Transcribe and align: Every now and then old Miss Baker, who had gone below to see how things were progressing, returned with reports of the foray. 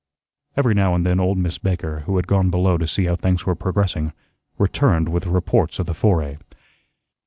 Every 0.57 0.73
now 0.73 0.95
and 0.95 1.05
then 1.05 1.19
old 1.19 1.37
Miss 1.37 1.59
Baker, 1.59 1.99
who 2.07 2.15
had 2.15 2.25
gone 2.25 2.49
below 2.49 2.75
to 2.75 2.87
see 2.87 3.05
how 3.05 3.15
things 3.15 3.45
were 3.45 3.53
progressing, 3.53 4.13
returned 4.57 5.09
with 5.09 5.27
reports 5.27 5.77
of 5.77 5.85
the 5.85 5.93
foray. 5.93 6.37